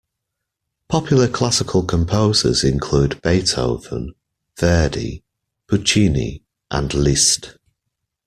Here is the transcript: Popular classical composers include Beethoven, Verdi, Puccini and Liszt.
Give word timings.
Popular 0.89 1.27
classical 1.27 1.83
composers 1.85 2.63
include 2.63 3.21
Beethoven, 3.21 4.15
Verdi, 4.57 5.23
Puccini 5.67 6.41
and 6.71 6.91
Liszt. 6.95 7.55